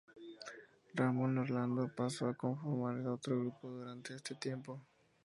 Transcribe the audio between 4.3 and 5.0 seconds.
tiempo.